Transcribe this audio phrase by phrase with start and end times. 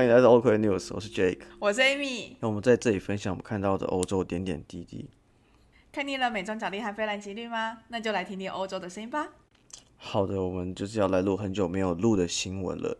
[0.00, 1.40] 欢迎来到 OK News，我是 Jake。
[1.58, 5.10] 我是 Amy，那我们在这里分享我们看到的欧洲点点滴滴。
[5.92, 7.76] 看腻了美妆角力和菲兰奇律吗？
[7.88, 9.28] 那就来听听欧洲的声音吧。
[9.98, 12.96] 好的，我们就是要来录很久没有录的新闻了。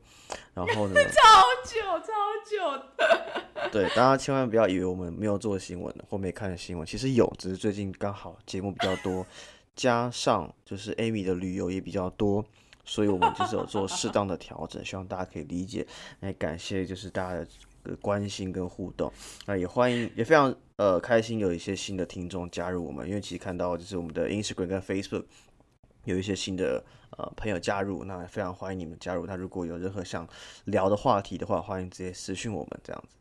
[0.52, 2.12] 然后呢， 超久超
[2.44, 3.44] 久的。
[3.72, 9.26] 对，大家千万不要以为我们没有做新闻或没看新闻，其实有，只是最近刚好节目比较多，
[9.74, 12.44] 加上就是 Amy 的旅游也比较多，
[12.84, 15.86] 所以我们就是有做适当的调整，希望大家可以理解。
[16.20, 17.46] 来感谢就是大家
[17.84, 19.12] 的关心跟互动，
[19.46, 25.24] 那也欢迎，也非常呃开心有一些新的听众加入我们，因为其实看到就是我们的 Instagram 跟 Facebook
[26.04, 26.82] 有一些新的
[27.16, 29.26] 呃朋友加入，那非常欢迎你们加入。
[29.26, 30.28] 那如果有任何想
[30.64, 33.16] 聊的话题的话，欢迎直接私讯我们这样子。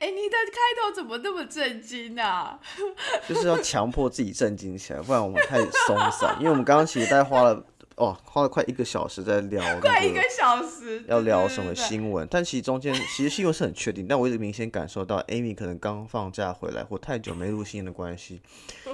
[0.00, 2.60] 哎，你的开头怎么那么震惊啊？
[3.26, 6.36] 就是要强迫自己震惊起来，不然我们太松散。
[6.38, 7.64] 因为我们刚刚其实大概花了
[7.98, 18.40] 哦，花了快一个小时在聊、那个， 快一个小时，要聊什么新闻，但其实中间其实新闻是很确定，但我一直明显感受到 Amy 可能刚放假回来或太久没录新闻的关系，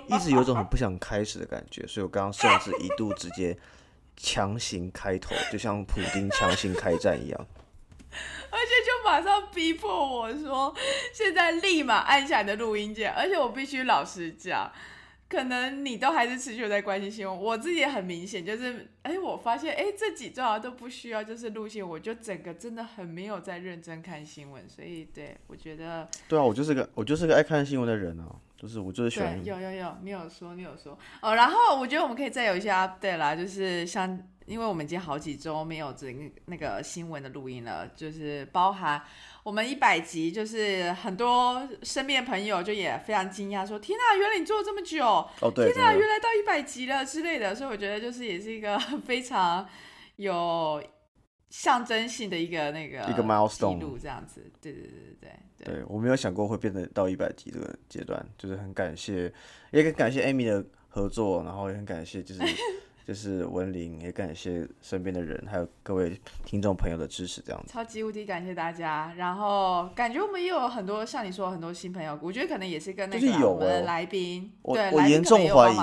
[0.09, 3.57] 一直有一种很不想开始的感觉，所以我刚刚甚至一度直接
[4.17, 7.47] 强行开头，就像普丁强行开战一样。
[8.51, 10.73] 而且就马上逼迫我说，
[11.13, 13.13] 现在立马按下你的录音键。
[13.13, 14.71] 而且我必须老实讲，
[15.35, 34.19] 可能你都还是持续在关心新闻，我自己也很明显，就是哎，我发现哎这几周好像都不需要就是录新，我就整个真的很没有在认真看新闻，所以对我觉得对啊，我就是个我就是个爱看新闻的人啊，就是我就是喜对欢有有有，你有说你有说哦，然后我觉得我们可以再有一些 update 啦，就是像。
[34.47, 36.15] 因为我们已经好几周没有这
[36.47, 39.03] 那个新闻的录音了，就是包含
[39.43, 45.05] 我们一百集，就是很多身边的朋友就也非常惊讶，说：“天啊，原来你做了这么久！
[45.41, 49.67] 哦，对，天啊，原来到一百集了之类的。”所以我觉得就是也是一个非常
[50.17, 50.83] 有
[51.51, 54.51] 象征性的一个那个一个 milestone 记录这样子。
[54.61, 55.31] 对对对对对对。
[55.65, 59.33] 对我没有想过会变得到一百集这个阶段，就是很感谢，
[59.71, 62.43] 也很感谢 Amy 的合作，然后也很感谢就是
[63.07, 67.73] 就是文玲，也感谢身边的人，还有各位听众朋友的支持，这样子。
[67.73, 75.77] 超级无敌感谢大家，然后感觉我们也有很多像你说很多新朋友，我觉得可能也是跟那个啊、就是有我们的哦来宾，我我严重怀疑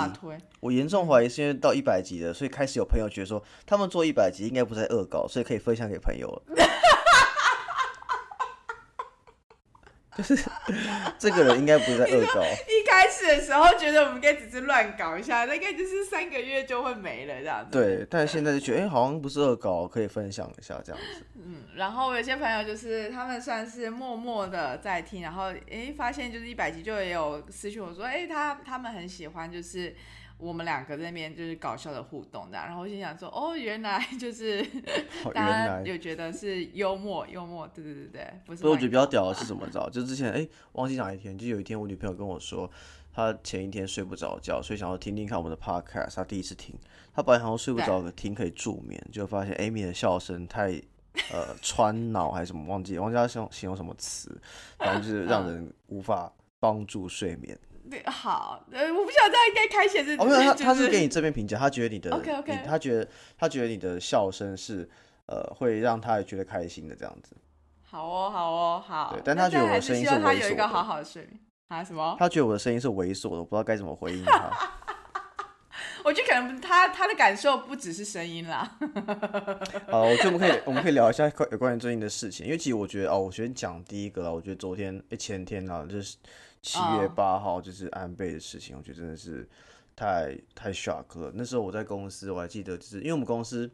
[0.59, 6.42] 我严重怀疑是因为到一百集了，所以开始有朋友觉得说，他们做一百集应该不再恶搞，所以可以分享给朋友了。
[10.17, 10.38] 就是
[11.17, 17.72] 这个人应该不是在恶搞，一开始的时候觉得我们应该只是乱搞一下，大概就是三个月就会没了这样子。
[17.72, 21.25] 对，但是现在就觉得，哎、好像不是恶搞，可以分享一下这样子。
[21.35, 29.95] 嗯，然后有些朋友就是他们算是默默的在听，然后诶发现就是一百集就也有私讯我说，诶他他们很喜欢就是
[30.41, 34.62] 我们两个在那边就是搞笑的互动的，然后我心想说，哦原来 就是
[35.34, 35.84] 大家来。
[35.85, 39.66] 有觉得是幽默幽默，对对对对，不是所以我觉得比较屌的是什么？
[39.68, 39.88] 知道？
[39.90, 42.69] 就之前哎、忘记哪一天，就有一天我女朋友跟我说，
[43.13, 46.16] 她前一天睡不着觉，所以想要听听看我们的 podcast。
[46.16, 46.75] 她第一次听，
[47.13, 50.72] 她本来好像睡不着，听可以助眠，就发现 Amy 的笑声太
[51.31, 54.35] 呃 穿脑还是什么，忘记忘记她形形容什么词，
[54.79, 57.58] 反正就是让人无法帮助睡眠。
[57.91, 63.07] 对好，呃我不晓得应该开显是哦，没有，他就他是给你正面评价，他觉得你的 OK，OK 你他觉得
[63.38, 64.90] 他觉得你的笑声是
[65.25, 67.35] 呃会让他也觉得开心的这样子。
[67.84, 71.38] 好哦好哦好，对但他觉得我的声音还是猥琐的他有一个好好的睡眠
[71.68, 72.16] 啊什么？
[72.18, 74.50] 他觉得我的声音是猥琐的，我不知道该怎么回应他。
[76.03, 78.78] 我觉得可能他他的感受不只是声音啦。
[79.88, 86.18] 好，我觉得我们可以我们可以聊一下关有关于最近的事情，因为其实我觉得哦，我先讲第一个啦，我觉得昨天诶前天啊，就是
[86.61, 89.47] 七月嗯八号就是安倍的事情，我觉得真的是
[89.95, 91.31] 太太 shock 了。
[91.33, 93.69] 那时候我在公司，我还记得，就是因为我们公司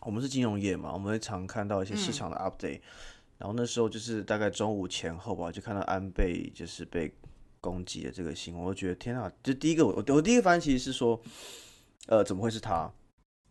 [0.00, 2.80] 我们是金融业嘛，我们会常看到一些市场的 update，、
[3.38, 7.12] 然后那时候就是大概中午前后吧，就看到安倍就是被
[7.60, 9.30] 攻击的这个新闻，我就觉得天啊！
[9.42, 11.20] 就第一个我我第一个反应其实是说，
[12.06, 12.92] 呃，怎么会是他？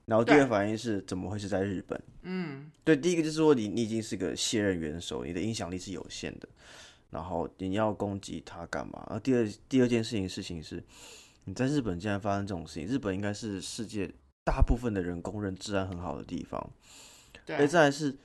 [0.06, 2.02] 然后第二个反应是怎么会是在日本？
[2.22, 6.48] 嗯，对，第一个就是说你你已经是个卸任元首，你的影响力是有限的，
[7.10, 9.04] 然后你要攻击他干嘛？
[9.08, 10.84] 然后第二第二件事情事情是，
[11.46, 14.12] 你在日本竟然发生这种事情，日本应该是世界
[14.44, 16.72] 大部分的人公认治安很好的地方，
[17.46, 18.16] 对，而再来是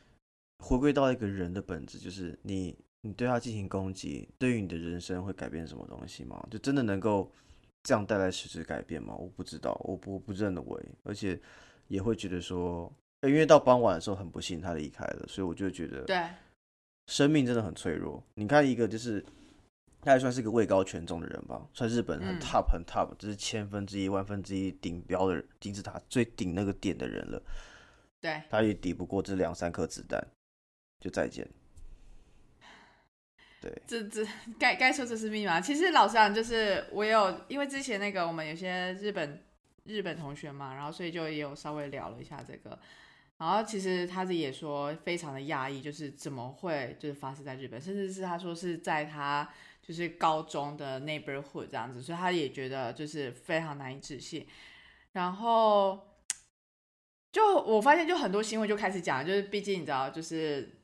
[0.65, 6.47] 回归到一个人的本质，就是你你对他进行攻击，对于你的人生会改变什么东西吗？
[6.51, 7.31] 就真的能够
[7.83, 9.15] 这样带来实质改变吗？
[9.15, 11.41] 我不知道，我不我不认为，而且
[11.89, 16.23] 也会觉得说，呃因为到傍晚的时候很不幸他离开了，所以我就觉得对
[17.11, 18.25] 生命真的很脆弱。
[18.37, 19.23] 你看一个就是。
[20.03, 27.43] 他还算是个位高权重的人吧，算日本很嗯 top 很 top，就是千分之一、万分之一顶标的金字塔最顶那个点的人了。
[28.19, 30.27] 对，他也抵不过这两三颗子弹，
[31.01, 31.47] 就再见。
[33.61, 34.27] 对，这这
[34.59, 35.61] 该该说这是密码。
[35.61, 39.45] 其实老实讲，就是我有因为之前那个我们有些日本
[39.85, 42.79] 日本同学嘛，然后所以就也有稍微聊了一下这个。
[43.41, 49.51] 然后其实他自己也说非常的讶异，就是怎么会就是发生在日本，甚至是他说是在他
[49.83, 54.47] 就是高中的 neighborhood 这样子，所以他也觉得就是非常难以置信。
[55.13, 55.99] 然后
[57.33, 60.77] 就我发现就很多新闻就开始讲，就是毕竟你知道就是。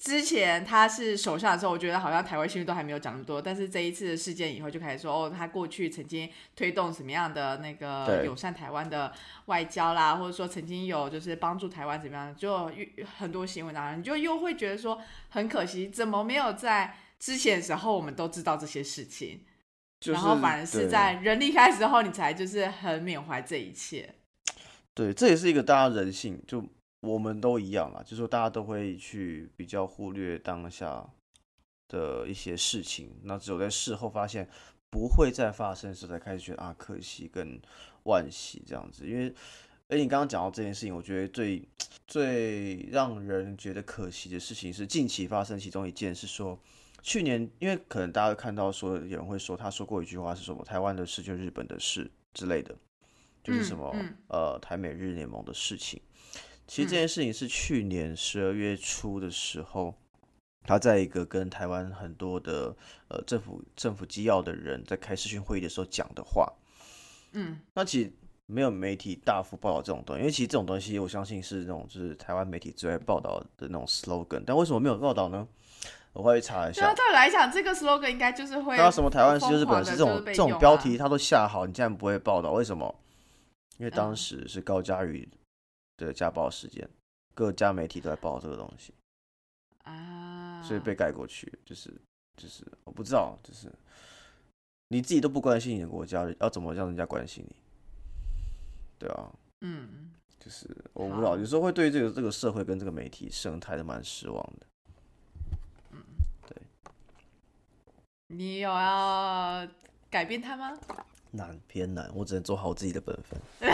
[0.00, 3.40] 之前他是首相的时候，我觉得好像台湾新闻都还没有讲那么多。
[3.40, 6.26] 但是这一次的事件以后，就开始说哦，他过去曾经
[6.56, 9.12] 推动什么样的那个友善台湾的
[9.44, 12.72] 外交啦，或者说曾经有就是帮助台湾怎么样，就
[13.18, 14.98] 很多新闻啊，你就又会觉得说
[15.28, 19.44] 很可惜，怎么没有在之前的时候我们都知道这些事情，
[20.06, 24.14] 然后反而是在人离开之后，你才就是很缅怀这一切。
[24.94, 26.64] 对，这也是一个大家人性就。
[27.00, 31.08] 我们都一样啦，就说大家都会去比较忽略当下
[31.88, 34.46] 的一些事情，那只有在事后发现
[34.90, 37.58] 不会再发生时，才开始觉得啊可惜跟
[38.04, 39.06] 惋惜这样子。
[39.06, 39.34] 因为，
[39.88, 41.66] 哎，你刚刚讲到这件事情，我觉得最
[42.06, 46.58] 最让人觉得可惜的事情是近期发生其中一件，是说
[47.02, 52.76] 去年，因为可能大家看到说有人会说他说过一句话是什么，台湾的事就日本的事之类的，
[53.42, 53.96] 就是什么
[54.28, 55.98] 呃台美日联盟的事情。
[56.70, 59.92] 其实这件事情是去年十二月初的时候，
[60.62, 62.72] 他在一个跟台湾很多的
[63.08, 66.48] 呃政府政府机要的人在开视讯会议的时候讲的话。
[67.32, 68.12] 嗯，那其实
[68.46, 74.44] 没有媒体大幅报道这种东西，因为其实这种东西我相信是那种就是台湾媒体最爱报道的那种 slogan。
[74.46, 75.48] 但为什么没有报道呢？
[76.12, 76.94] 我会去查一下。
[76.94, 78.76] 对来讲，这个 slogan 应该就是会。
[78.76, 82.52] 那什么台湾是日本是这种这种标题，他都下好，你竟然不会报道？
[82.52, 82.94] 为什么？
[83.78, 85.28] 因为当时是高嘉瑜。
[86.06, 86.88] 的家暴事件，
[87.34, 88.92] 各家媒体都在报这个东西
[89.84, 91.90] 啊，所以被盖过去，就是
[92.36, 93.72] 就是我不知道，就是
[94.88, 97.56] 你自己都不关心你的国家，要怎么让人家关心你？
[98.98, 104.66] 对啊，嗯，就是我不知道，有时候会对这个这个社会跟这个媒体生态都蛮失望的。
[105.92, 106.02] 嗯，
[106.46, 106.56] 对，
[108.26, 109.66] 你有要
[110.10, 110.78] 改变它吗？
[111.32, 113.40] 难偏难，我只能做好自己的本分。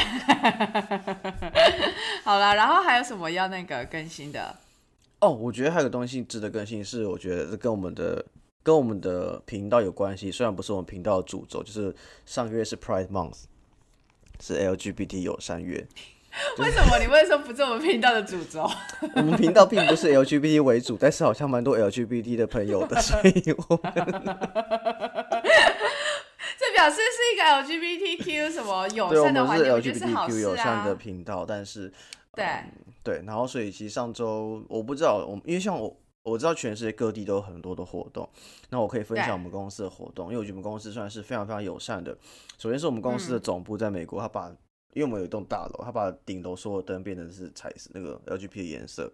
[2.24, 4.54] 好了，然后还有什么要那个更新的？
[5.20, 8.24] 哦，我觉得还有个东西值得更新，是我觉得跟我们的
[8.62, 10.30] 跟我们的频道有关系。
[10.30, 11.94] 虽然不是我们频道的主轴，就是
[12.26, 13.44] 上个月是 Pride Month，
[14.40, 15.86] 是 LGBT 友善月。
[16.58, 18.70] 为什么你为什么不是我们频道的主轴？
[19.16, 24.38] 我们频道并不是 LGBT 为主，但是好像蛮多 LGBT 的朋友的，所以我们。
[26.58, 30.84] 这表示是一个 LGBTQ 什么友善的环境，我觉得是好事啊。
[30.84, 31.92] 的频道，但是
[32.34, 32.46] 对
[33.04, 38.28] 对，然后所以其实上周我不知道，我因为像我我知道全世界各地都有很多的活动，
[38.70, 42.16] 那我可以分享我们公司的活动，因为我觉得我们公司算是非常非常友善的。
[42.58, 44.48] 首先是我们公司的总部在美国，他把
[44.94, 49.12] 因为我们有一栋大楼，他把顶楼所有灯变成是彩色那个 LGBT 的颜色。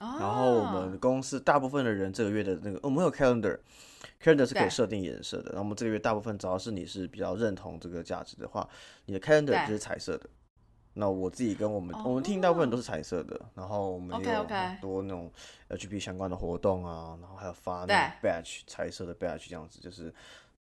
[0.00, 5.50] 然后我们公司大部分的人这个月的那个我们有 calendar，calendar 是可以设定颜色的。
[5.50, 8.66] 然后我们这个月大部分只要是你是比较认同这个价值的话，
[9.04, 10.28] 你的 calendar 就是彩色的。
[10.94, 13.40] 那我自己跟我们我们听大部分都是彩色的。
[13.54, 15.30] 然后我们有很多那种
[15.68, 20.12] LGBT 相关的活动啊，然后还有发那种 batch 彩色的 batch 这样子，就是。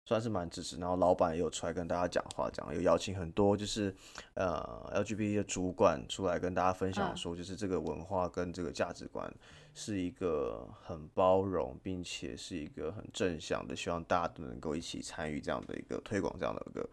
[0.04, 3.94] 算是蛮支持，然后老板也有出来跟大家讲话，讲有邀请很多就是
[4.34, 4.60] 呃
[4.94, 9.32] LGBT 的主管出来跟大家分享，说就是这个文化跟这个价值观
[9.74, 16.88] 是一个很包容，并且是一个很正向的，希望大家都能够一起参与这样的一个推广这样的一个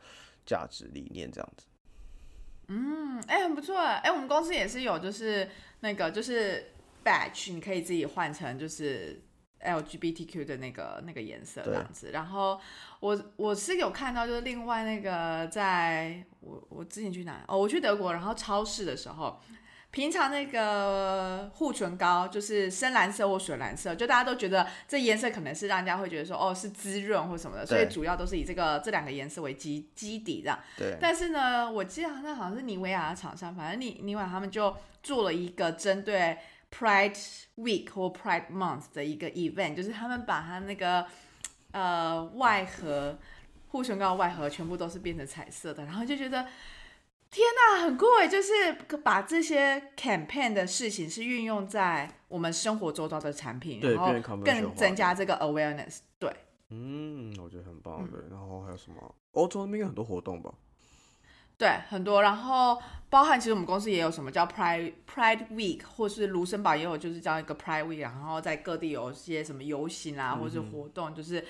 [0.46, 1.66] 价值理念，这样子。
[2.68, 5.50] 嗯，哎，很不错哎，我们公司也是有，就是
[5.80, 6.64] 那个就是
[7.04, 9.20] batch，你可以自己换成就是
[9.64, 12.60] LGBTQ 的那个那个颜色这样子，然后。
[13.02, 19.40] 我我是有看到，就是另外那个，在我我之前去哪哦，我去德国，然后超市的时候，
[19.90, 30.60] 平常那个护唇膏就是深蓝色或水蓝色，就大家都觉得这颜色可能是让人家会觉得说哦是滋润或什么的，所以主要都是以这个这两个颜色为基基底这样。
[30.78, 30.98] 对。
[31.00, 36.38] 但是呢，我记得那好像是妮维雅的厂商，反正妮妮维雅他们就做了一个针对
[36.72, 41.06] Pride Week 或 Pride Month 的一个 event，就是他们把它那个。
[41.72, 43.16] 呃，外盒
[43.68, 46.44] 护唇膏外盒全部都是变成彩色的，然后就觉得
[47.30, 48.28] 天呐，很酷诶！
[48.28, 48.74] 就是
[49.04, 54.12] 把这些 campaign 的事情是运用在我们生活周遭的产品，然后
[54.44, 56.00] 更增加这个 awareness。
[56.18, 56.36] 对，
[56.70, 58.20] 嗯，我觉得很棒的。
[58.32, 59.16] 然后还有什么？
[59.34, 60.52] 欧洲那边有很多活动吧？
[61.60, 71.46] 对，很多，然后包含其实我们公司也有什么叫 Pride Pride Week，或是卢森堡也有就是这样一个 Pride Week，然后在各地有些什么游行啊，或是活动，就是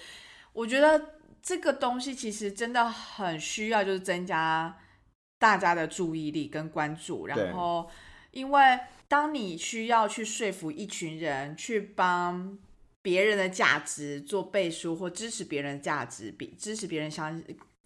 [0.52, 1.00] 我觉得
[1.44, 4.76] 这个东西其实真的很需要，就是增加
[5.38, 7.88] 大家的注意力跟关注，然后
[8.32, 12.58] 因为当你需要去说服一群人去帮
[13.04, 17.40] 别人的价值做背书，或支持别人的价值，比支持别人相。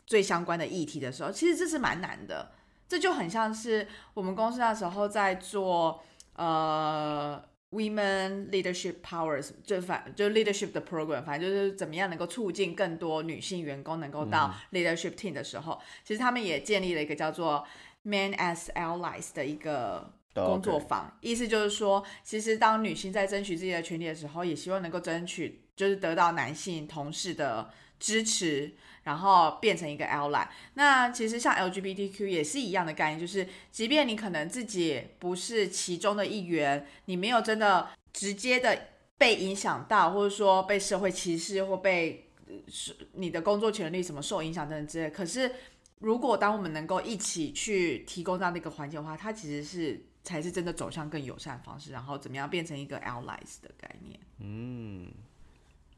[0.06, 2.52] 最相关的议题的时候，其实这是蛮难的。
[2.88, 6.04] 这就很像是我们公司那时候在做
[6.36, 17.66] 呃 women leadership powers，就反就 leadership 的 program，反正就是怎么样能够促进更多女性员工能够到 leadership team 的时候，其实他们也建立了一个叫做
[18.06, 21.18] men as allies 的一个工作坊。
[21.22, 28.76] 意思就是说，其实当女性在争取自己的权利的时候，也希望能够争取，就是得到男性同事的支持。
[29.04, 42.30] 然后变成一个 ally，那其实像 LGBTQ 也是一样的概念，就是即便你可能自己不是其中的一员，你没有真的直接的被影响到，或者说被社会歧视或被
[42.70, 45.10] 是你的工作权利什么受影响等等之类。
[45.10, 45.52] 可是
[46.00, 54.18] 如果当我们能够一起去提供这样的一个环境的话，它其实是才是真的走向更友善的方式，然后怎么样变成一个 allies 的概念。
[54.40, 55.12] 嗯，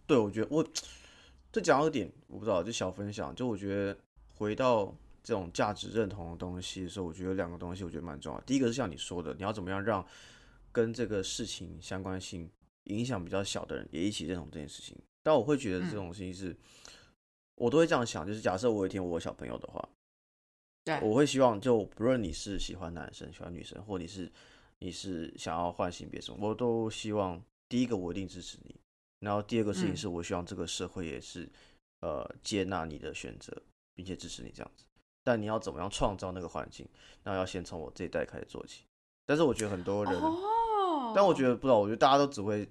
[0.08, 0.66] 对，我觉得我。
[1.56, 3.34] 这讲到点，我不知道，就小分享。
[3.34, 3.98] 就我觉得
[4.34, 4.94] 回到
[5.24, 8.42] 这种价值认同的东西的时候，我觉得两个东西我觉得蛮重要。
[8.42, 10.06] 第一个是像你说的，你要怎么样让
[10.74, 12.52] 跟这个事情相关性
[12.88, 14.98] 影响比较小的人也一起认同这件事情。
[15.24, 16.54] 但我会觉得这种事情是，
[17.56, 19.88] 我都会这样想，就是假设我有一天我有小朋友的话，
[20.84, 24.30] 对，我会希望就不论你是喜欢男生、喜欢女生，或你是
[24.80, 28.76] 你是想要换性别什么，我都希望第一个我一定支持你。
[29.26, 31.50] 然后第二个事情是我希望这个社会也是，
[32.02, 33.60] 呃，接纳你的选择，
[33.96, 34.86] 并且支持你这样子。
[35.24, 36.88] 但你要怎么样创造那个环境？
[37.24, 38.84] 那要先从我这一代开始做起。
[39.26, 40.14] 但是我觉得很多人，
[41.16, 42.70] 但我觉得不知道，我觉得大家都只会，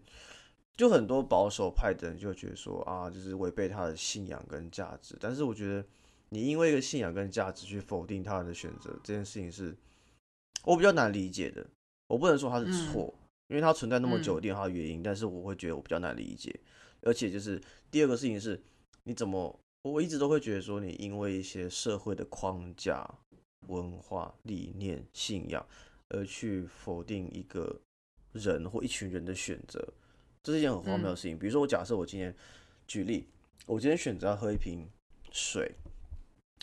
[0.77, 5.17] 就很多保守派的人就觉得说啊，就是违背他的信仰跟价值。
[5.19, 5.85] 但是我觉得
[6.29, 9.77] 你因为一个信仰跟价值去否定他的选择，这件事情是
[10.63, 11.67] 我比较难理解的。
[12.07, 13.13] 我不能说他是错。
[13.49, 16.55] 因为它存在那么久，一定有它的原因，但是我会觉得我比较难理解，
[17.03, 17.61] 而且就是
[17.91, 18.61] 第二个事情是，
[19.03, 23.09] 你怎么，我一直都会觉得说，你因为一些社会的框架、
[23.69, 25.65] 文化理念、信仰
[26.09, 27.81] 而去否定一个
[28.33, 29.87] 人或一群人的选择，
[30.43, 31.39] 这是一件很荒谬的事情。
[31.39, 32.35] 比如说，我假设我今天
[32.87, 33.27] 举例，
[33.67, 34.89] 我今天选择要喝一瓶
[35.31, 35.71] 水，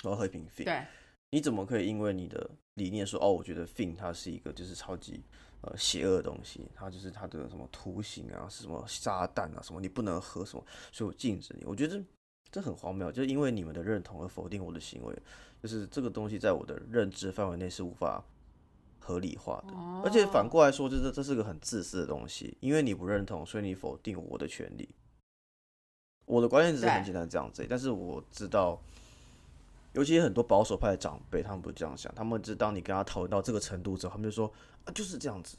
[0.04, 0.84] 我要喝一瓶 fin，对，
[1.30, 5.22] 你怎么可以因为你的理念说，哦，我觉得 fin 它是一个就是超级。
[5.62, 11.66] 呃，邪恶的东西，它就是它的什么图形啊，是什么炸弹啊，什么你不能喝什么，所以我禁止你。
[11.66, 12.04] 我觉得
[12.52, 15.16] 这很荒谬，就是因为你们的认同而否定我的行为，
[15.62, 18.24] 就是这个东西在我的认知范围内是无法
[19.00, 19.74] 合理化的。
[20.04, 24.90] 而且反过来说，就是这是个很自私的东西，因为你不认同，所以你否定我的权利。
[26.26, 28.82] 我的观念只是很简单这样子，但是我知道，
[29.94, 34.52] 尤其很多保守派的长辈，他们不是这样想，他们是当你跟他讨论到这个程度之后，他们就说。
[34.84, 35.58] 啊，就是这样子，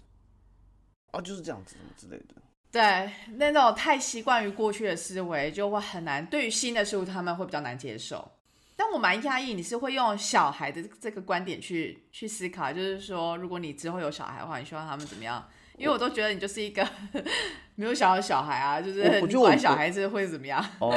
[1.13, 2.35] 啊，就是这样子，什么之类的。
[2.73, 6.27] 对，那种太习惯于过去的思维，就会很难。
[6.27, 8.33] 对于新的事物，他们会比较难接受。
[8.75, 15.49] 但我蛮讶异，你是会用小孩的这个观点去去思考，就是说，如果你之后有小孩的话，你希望他们怎么样？
[15.79, 16.85] 因为我都觉得你就是一个
[17.77, 20.61] 没有想要小孩啊，就是你管小孩子会怎么样？
[20.81, 20.93] 哦，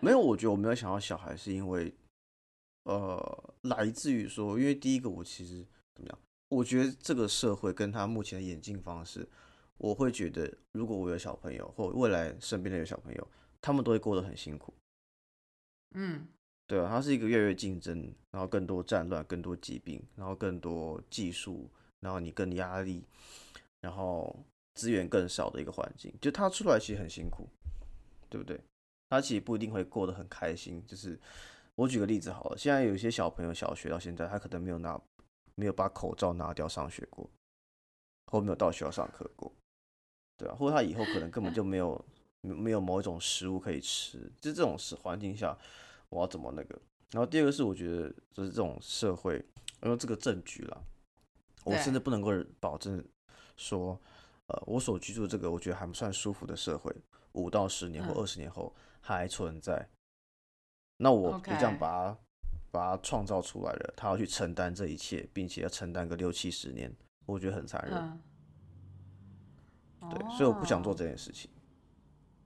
[0.00, 1.94] 没有，我觉得我没有想要小孩，是因为
[2.84, 6.18] 呃，来自于说，因为第一个，我其实怎么样？
[6.48, 9.28] 我觉得这个社会跟他目前的演进方式，
[9.78, 13.28] 我会觉得，如果我有小朋友，或未来身边的有小朋友，
[13.60, 14.74] 他们都会过得很辛苦。
[15.94, 16.26] 嗯，
[16.66, 21.70] 对啊，它是一个越来越竞争，然后更多战乱、更多疾病，然后更多技术，
[22.00, 23.04] 然后你更压力，
[23.80, 27.48] 然后资源更少的一个环境，就他出来其实很辛苦，
[28.28, 28.60] 对不对？
[29.08, 30.82] 他其实不一定会过得很开心。
[30.86, 31.18] 就是
[31.82, 35.00] 我举个例子好了，现在有一些小朋友小学到现在，他可能没有拿。
[35.54, 37.28] 没有把口罩拿掉上学过，
[38.28, 39.52] 或没有到学校上课过，
[40.38, 42.02] 对啊，或者他以后可能根本就没有
[42.40, 45.56] 没有某一种食物可以吃，就这种是环境下，
[46.08, 46.80] 我要怎么那个？
[47.10, 49.44] 然后第二个是我觉得就是这种社会，
[49.82, 50.82] 因为这个证据了，
[51.64, 53.04] 我甚至不能够保证
[53.58, 54.00] 说，
[54.46, 56.90] 呃，我所居住这个我觉得还不算舒服的社会，
[57.32, 59.86] 五到十年或二十年后还存在，
[61.02, 62.18] 那我就这样把它。
[62.72, 66.90] 把它创造出来了，他要去承担这一切，并且要承担个六七十年，
[67.26, 68.18] 我觉得很残忍。
[70.10, 71.50] 对，所以我不想做这件事情。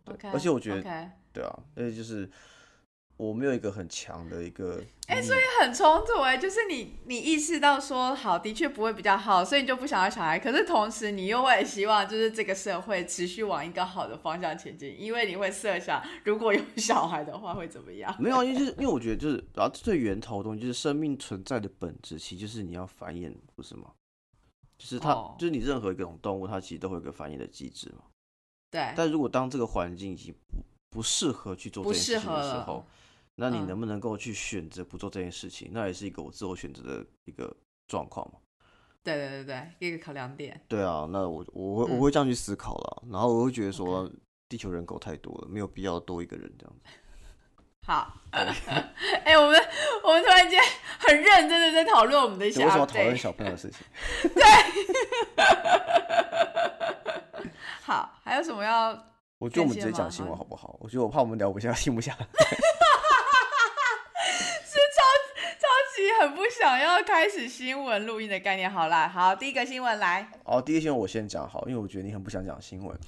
[0.04, 2.28] 对，而且我觉得，对啊，而且就是
[3.16, 18.14] 我没有一个很强的一个，哎、所以很冲突哎、就是你你意识到说好的确不会比较好，所以你就不想要小孩，可是同时你又会希望就是这个社会持续往一个好的方向前进，因为你会设想如果有小孩的话会怎么样。
[18.18, 23.92] 没有啊，因为就是因为我觉得就是，然后最源头的东西就是生命存在的本质，其实就是你要繁衍，不是吗？
[24.76, 28.04] 就是它，哦就是你任何一种动物，它其实都会有个繁衍的机制嘛。
[28.70, 30.58] 对，但如果当这个环境已经不
[30.90, 32.84] 不适合去做这不件事情的时候，
[33.36, 35.70] 那你嗯能不能够去选择不做这件事情？
[35.72, 37.54] 那也是一个我自我选择的一个
[37.86, 38.40] 状况嘛。
[39.04, 40.60] 对对对对，一个考量点。
[40.66, 44.10] 对啊，那我我会嗯我会这样去思考了，然后我会觉得说，
[44.48, 46.82] 地球人口太多了，没有必要多一个人这样子。
[47.86, 49.60] 好，哎、我们
[50.02, 50.60] 我们突然间
[50.98, 53.16] 很认真的在讨论我们的小对为什么要讨论。
[53.16, 53.86] 小朋友的事情？
[54.34, 54.42] 对
[57.82, 58.90] 好，还有什么要？
[59.38, 60.76] 我觉得我们直接讲新闻好好不好？
[60.80, 62.16] 我觉得我怕我们聊不下，听不下
[65.96, 66.20] 来。
[66.20, 68.70] 超级很不想要开始新闻录音的概念。
[68.70, 70.30] 好啦，好，第一个新闻来。
[70.44, 72.98] 哦，第一个新闻我先讲好，因为我觉得你很不想讲新闻。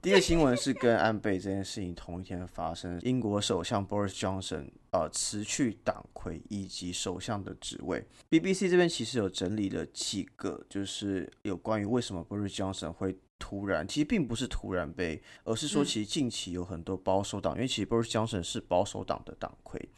[0.00, 8.06] 第一个新闻是跟安倍这件事情同一天发生，英国首相 Boris Johnson 呃辞去党魁以及首相的职位。
[8.30, 15.84] BBC 这边其实有整理了几个，就是有关于为什么 Boris Johnson 会突然，其实并不是突然被，而是说嗯。
[15.84, 19.88] 其实近期有很多保守党，因为其实 Boris Johnson 是保守党的党魁，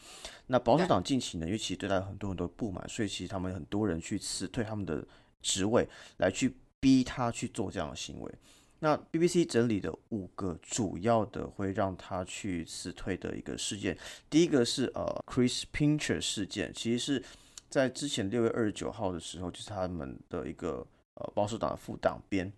[0.46, 5.06] 那保守党近期呢，因为其实对他有很多很多不满，所以其实他们很多人去辞退他们的
[5.40, 8.34] 职位，来去逼他去做这样的行为。
[8.80, 13.98] 那 BBC 整理的五个主要的会让他去辞退的一个事件，
[14.30, 17.24] 第一个是呃 Chris Pincher 事件，其实是
[17.68, 22.52] 在之前六月二十九号的时候，就是他们的一个呃保守党的副党鞭，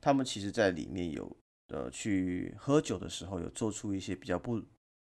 [0.00, 1.36] 他们其实在里面有
[1.68, 4.62] 呃去喝酒的时候，有做出一些比较不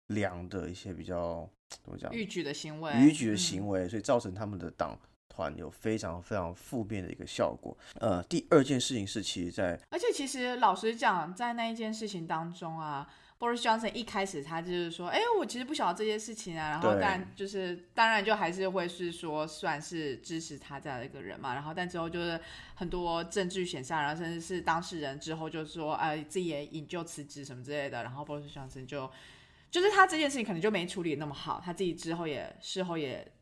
[0.09, 7.77] 良的一些比较怎么讲逾矩的行为，逾矩的嗯行为，所以造成他们的党团有非常非常负面的一个效果。
[7.95, 22.41] 呃，第二件事情是，其实在而且其实老实讲，在那一件事情当中啊，Boris Johnson 一开始他就是说，哎、我其实不晓得这些事情啊，然后对但就是当然就还是会是说算是支持他这样的一个人嘛，然后但之后就是
[22.75, 29.11] 很多证据显上，然后甚至是当事人之后就说，哎，自己也引咎辞职什么之类的，然后 Boris Johnson 就
[29.71, 33.33] 就是他这件事情可能就没处理那么好，他自己之后也事后也。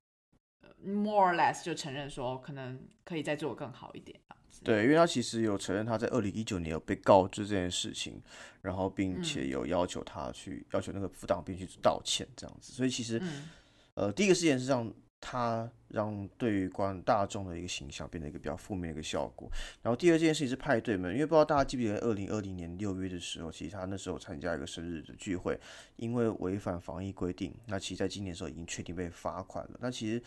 [0.61, 4.21] 呃 more or less 就承认说，可能可以再做更好一点。
[4.65, 8.21] 对，因为他其实有承认他在二零一九年有被告知这件事情，
[8.63, 13.49] 然后并且有要求他去要求那个副党鞭去道歉这样子，所以其实嗯
[13.95, 19.51] 呃，第一个事件是让他让对于观大众的一个形象变得一个比较负面的一个效果。
[19.81, 25.59] 然后第二件事情是派对门，因为不知道大家记不记得，二零二零年六月的时候，其实他那时候参加一个生日的聚会，
[25.97, 29.79] 因为违反防疫规定，那其实在今年的时候已经确定被罚款了。
[29.81, 30.23] 那其实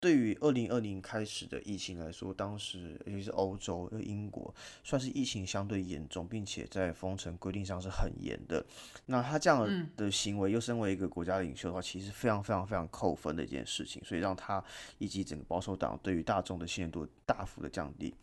[0.00, 8.64] 对于二零二零开始的疫情来说，当时尤其是欧洲、呃英国，算是疫情相对严重，并且在封城规定上是很严的。
[9.04, 14.64] 那他这样嗯的行为，又身为一个国家领袖的话，其实非常非常非常扣分的一件事情，所以让他
[14.96, 18.14] 以及整个保守党对于大众的信任度大幅的降低。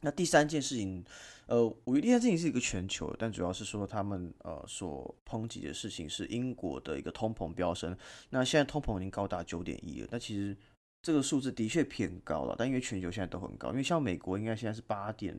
[0.00, 1.04] 那第三件事情，
[1.46, 7.96] 呃，我觉得第三件事情是一个全球，但主要是说他们呃所抨击的事情是英国的一个通膨飙升。
[8.30, 10.56] 那现在通膨已经高达九点一了，那其实
[11.02, 15.36] 这个数字的确偏高了，但因为全球现在都很高，因为像美国应该现在是八点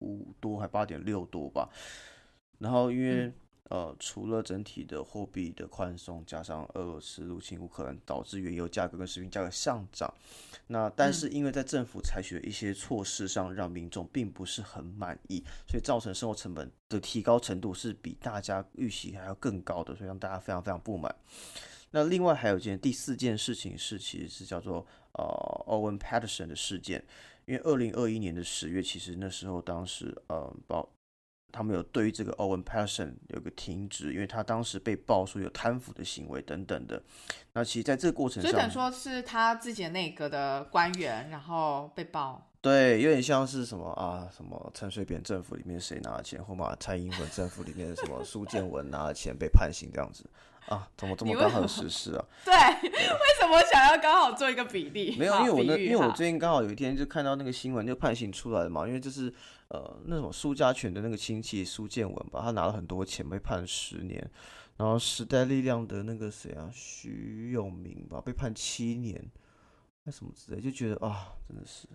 [0.00, 1.68] 五多还八点六多吧，
[2.58, 3.34] 然后因为、嗯
[3.70, 10.12] 呃，除了整体的货币的宽松，加上俄罗斯入侵乌克兰，导致原油价格跟食品价格上涨。
[10.66, 21.14] 那但是因为在政府采取的一些措施上，让民众并不是很满意，所以造成生活成本的提高程度是比大家预期还要更高的，所以让大家非常非常不满。
[21.92, 27.04] 那另外还有一件第四件事情是，其实是叫做呃 Owen Patterson 的事件，
[27.44, 30.88] 因为二零二一年的十月，其实那时候当时呃报
[31.50, 37.02] 他们有对于这个 Owen Patterson 有个停职，因为他当时被爆说有贪腐的行为等等的。
[37.52, 42.48] 那其实在这个过程上所以等于，说是他自己的内阁的官员，然后被爆。
[42.62, 50.24] 对，有点像是什么啊，什么陈水扁政府里面谁拿了钱，或嘛蔡英文政府里面什么苏建文拿了钱被判刑这样子
[50.68, 52.24] 啊，怎么这么刚好实施啊？
[52.44, 52.54] 对，
[52.88, 55.16] 为什么想要刚好做一个比例？
[55.18, 59.34] 没有，因为我那因为我最近刚好有一天就看到那个新闻，就判刑出来了嘛，因为就是
[59.66, 64.24] 呃那种苏家权的那个亲戚苏建文吧，他拿了很多钱被判十年，
[64.76, 69.20] 然后时代力量的那个谁啊徐永明吧被判七年，
[70.04, 71.88] 那什么之类，就觉得啊真的是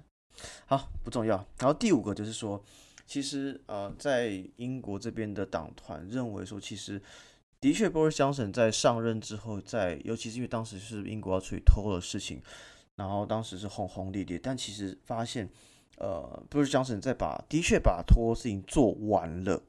[0.65, 1.35] 好不重要。
[1.59, 2.63] 然后第五个就是说，
[3.05, 7.01] 其实呃在英国这边的党团认为说，其实
[7.59, 12.41] 的确，Boris Johnson 在上任之后，在尤其是因为当时是英国要处理脱欧的事情，
[12.95, 15.49] 然后当时是轰轰烈烈，但其实发现，
[15.97, 19.63] 呃，Boris Johnson 在把的确把脱欧事情做完了。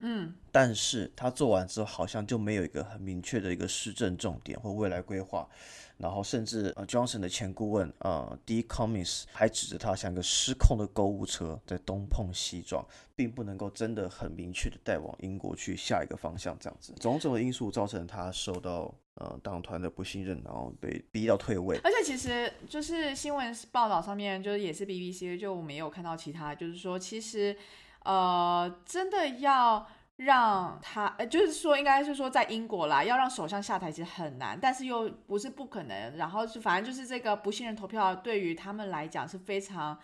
[0.00, 5.48] 嗯，但是他做完之后，好像就没有一个很明确的一个施政重点或未来规划，
[5.96, 8.62] 然后甚至呃，Johnson 的前顾问呃，D.
[8.64, 16.92] Cummings 还指着他像个失控的购物车在东碰西撞，并不能够真的很明确的带往英国去下一个方向这样子。
[17.00, 21.78] 种种的因素造成他受到呃党团的不信任，然后被逼到退位。
[21.82, 27.56] 而且其实就是新闻报道上面就是也是 BBC，就我们也有看到其他，就是说其实。
[28.04, 29.86] 呃，真的要
[30.16, 36.16] 让他，呃，就是说，应该是说，在英国啦，要让首相下台其实很难，但是又不是不可能。
[36.16, 39.98] 然后是反正就是这个不信任投票对于他们来讲是非常，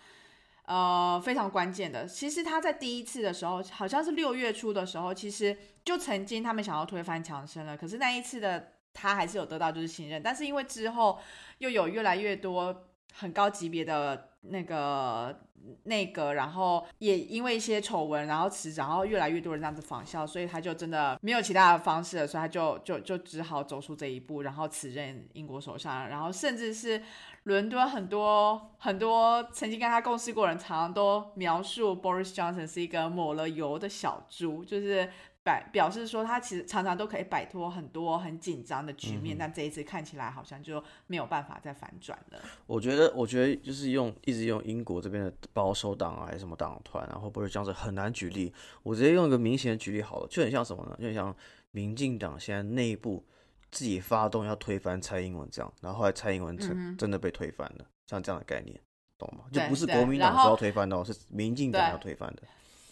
[0.65, 2.05] 呃，非常关键的。
[2.05, 11.19] 其实他在第一次的时候，好像是六月初的时候，其实就曾经他们想要推翻强生了，可是那一次的他还是有得到就是信任，但是因为之后
[11.59, 15.39] 又有越来越多很高级别的那个。
[15.83, 27.03] 那个，然后也因为一些丑闻，然后辞职，然后越来越多人这样子仿效，所以他就真的没有其他的方式了，所以他就就就只好走出这一步，然后辞任英国首相，然后甚至是
[27.43, 35.07] 伦敦很多很多曾经跟他共事过人，常常都描述 Boris Johnson 是一个抹了油的小猪，就是。
[35.43, 42.39] 摆表示说，他其实常常都可以摆脱很多很紧张的局面，但这一次看起来好像就没有办法再反转了。
[42.67, 48.53] 我觉得，我觉得就是用一直用英国这边的保守党啊，还是什么党团，然后不是这样子很难举例。
[48.83, 50.95] 我直接用一个明显的举例好了，就很像什么呢？
[50.99, 51.35] 就很像
[51.71, 53.25] 民进党现在内部
[53.71, 58.79] 自己发动要推翻蔡英文这样，然后后来蔡英文真真的被推翻了，像这样的概念，
[59.17, 59.45] 懂吗？
[59.51, 62.43] 就不是国民党说要推翻的，是民进党要推翻的。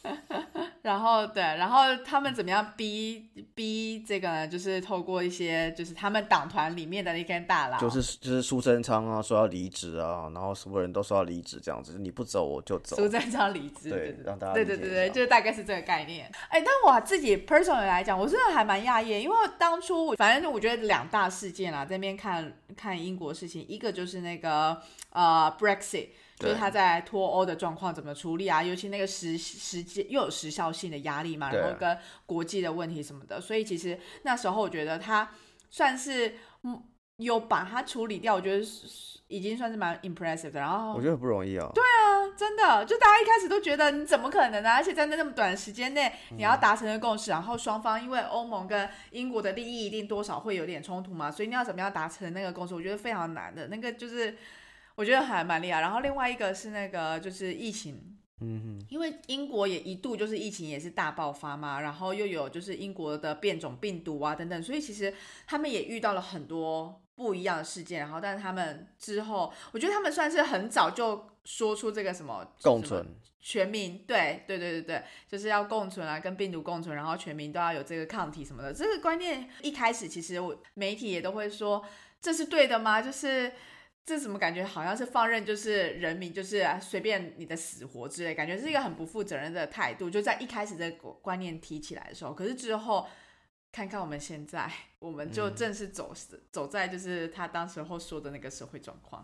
[0.90, 4.48] 然后对，然后他们怎么样逼逼这个呢？
[4.48, 12.96] 就是透过一些，就是他们党团里面的那根大佬，就是就是苏贞昌啊，说要离职啊，然后所有人都说要离职，这样子，你不走我就走。
[12.96, 16.28] 苏贞昌离职，对，让大家对对对对，就是大概是这个概念。
[16.50, 24.76] 哎，但我自己 personally 来讲，我真的还蛮讶异，因为当初反正我觉得两大事件啊，这边看看英国事情，一个就是那个
[25.12, 26.08] 呃 Brexit。
[26.40, 28.64] 就是他在脱欧的状况怎么处理啊？
[28.64, 35.30] 尤其那个时时间又有时效性的压力嘛，然后跟国际的问题什么的，所以其实那时候我觉得他
[35.70, 36.36] 算是
[37.18, 38.66] 有把它处理掉，我觉得
[39.28, 40.62] 已经算是蛮 impressive 的。
[40.62, 41.70] 然后我觉得很不容易哦。
[41.76, 44.72] 对啊，真的，就大家一开始都觉得你怎么可能呢？
[44.72, 52.74] 而且在那那么短的时间内，你要达成的共识，然后双方因为欧盟跟英国的利益一定多少会有点冲突嘛，所以你要怎么样达成那个共识？
[52.74, 54.38] 我觉得非常难的，那个就是。
[55.00, 65.14] 我觉得还蛮厉害，然后另外一个是那个就是疫情，嗯哼，因为英国也一度就是疫情也是大爆发嘛，然后又有就是英国的变种病毒啊等等，所以其实
[65.48, 81.86] 他们也遇到了很多不一样的事件，然后但是他们之后，我觉得他们算是很早就说出这个什么共存全民，对对对对对，就是要共存啊，跟病毒共存，然后全民都要有这个抗体什么的，这个观念一开始其实我媒体也都会说
[82.20, 83.02] 这是对的吗？
[83.02, 83.54] 就是。
[84.10, 90.10] 这怎么感觉好像是放任，就是人民就是随便你的死活之类，感觉是一个很不负责任的态度。
[90.10, 93.08] 就在一开始这个观念提起来的时候，可是之后
[93.72, 94.68] 看看我们现在，
[94.98, 96.12] 我们就正是走
[96.52, 99.24] 走在就是他当时候说的那个社会状况。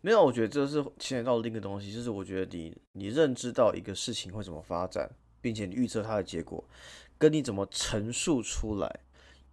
[0.00, 5.08] 没有，我觉得这是牵扯到另一个东西，就是我觉得你你认知到一个事情会怎么发展，
[5.40, 6.68] 并且你预测它的结果，
[7.16, 9.00] 跟你怎么陈述出来，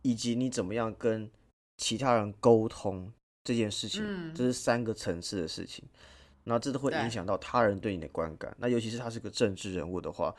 [0.01, 1.29] 以及你怎么样跟
[1.77, 3.13] 其他人沟通。
[3.43, 5.83] 这件事情，这是三个层次的事情，
[6.45, 8.55] 那这都会影响到他人对你的观感。
[8.57, 10.33] 那尤其是他是个政治人物的话，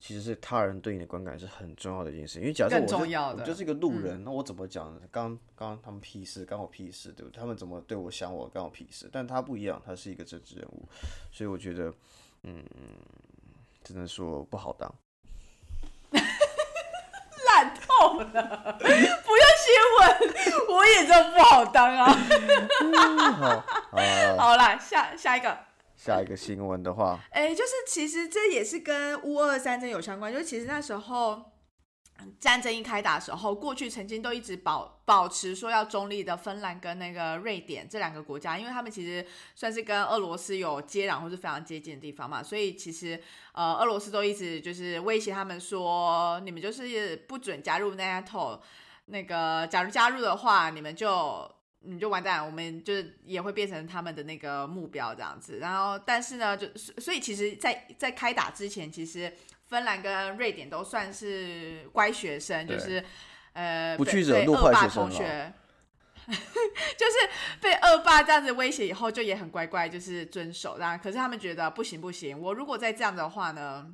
[0.00, 2.38] 其实是他人对你的观感是很重要的一件事。
[2.40, 5.00] 因为假设我我就是一个路人，那我怎么讲呢？
[5.10, 7.40] 刚刚他们屁事，关我屁事，对不对？
[7.40, 9.08] 他们怎么对我想我，关我屁事。
[9.12, 10.88] 但他不一样，他是一个政治人物，
[11.32, 11.92] 所以我觉得，
[12.42, 12.64] 嗯，
[13.82, 14.92] 只能说不好当。
[17.98, 20.06] 烂透了，不要新闻，
[20.76, 22.06] 我也知道不好当啊。
[23.32, 23.64] 好，
[24.38, 25.58] 好啦，下下一个，
[25.96, 31.52] 下一个新闻的话，哎，就是其实这也是跟乌二三争有相关，就是其实那时候。
[32.40, 43.20] 战争一开打的时候，过去曾经都一直保保持说要中立的芬兰跟那个瑞典这两个国家，因为他们其实算是跟俄罗斯有接壤或是非常接近的地方嘛，所以其实
[43.52, 48.60] 呃俄罗斯都一直就是威胁他们说，你们就是不准加入 NATO，
[49.06, 51.48] 那个假如加入的话，你们就
[51.80, 55.58] 你就完蛋，我们就是也会变成他们的那个目标这样子。
[55.58, 59.32] 然后但是呢，就所以其实，在在开打之前，其实。
[59.68, 63.04] 芬兰跟瑞典都算是乖学生，就是，
[63.52, 65.52] 呃，不被去惹恶霸坏学生了同学，
[66.96, 70.78] 就是被恶霸这样子威胁以后，就也很乖乖，就是遵守。
[70.78, 73.86] 当然，可是他们觉得不行不行，我如果再这样的话呢，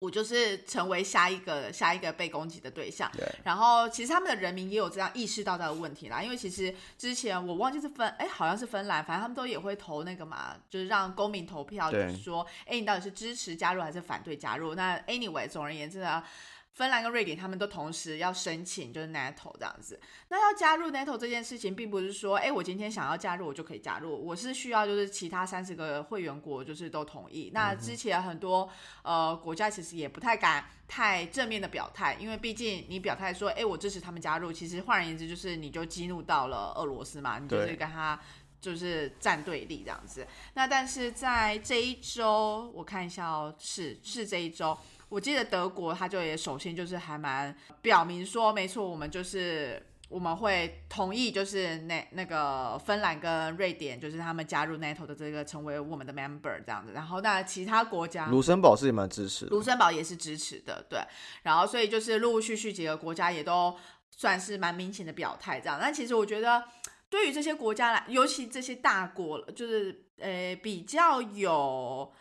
[0.00, 3.08] 我就是成为下一个下一个被攻击的对象。
[3.12, 14.74] 对，然后其实他们的人民也有这样意识到这个问题啦，因为其实之前我忘记是芬，哎，好像是芬兰，反正他们都也会投那个嘛，就是让公民投票，就是说，哎，你到底是支持加入还是反对加入？
[14.74, 16.24] 那 anyway，总而言之呢。
[16.72, 20.00] 芬兰跟瑞典，他们都同时要申请，就是 NATO 这样子。
[20.28, 24.16] 那要加入 NATO 这件事情，并不是说，哎，我今天想要加入，我就可以加入。
[24.24, 27.50] 我是需要就是其他三十个会员国就是都同意。
[27.52, 28.70] 那之前很多
[29.02, 38.18] 呃国家其实也不太敢太正面的表态，因为毕竟你表态说，哎，我支持他们加入，其实换而言之就是你就激怒到了俄罗斯嘛，你就是跟他。
[38.60, 44.76] 就是站对立这样子，那但是在这一周，我看一下哦，是是这一周，
[45.10, 56.92] 我记得德国他就也首先就是还蛮表明说，没错，我们就是我们会同意，就是那那个芬兰跟瑞典，就是他们加入 NATO 的这个成为我们的 member 这样子。
[56.92, 59.50] 然后那其他国家，卢森堡是也蛮支持的。
[59.50, 61.00] 卢森堡也是支持的，对。
[61.42, 63.76] 然后所以就是陆陆续续几个国家也都
[64.10, 65.78] 算是蛮明显的表态这样。
[65.80, 66.64] 但其实我觉得，
[67.08, 72.12] 对于这些国家来，尤其这些大国，就是呃比较有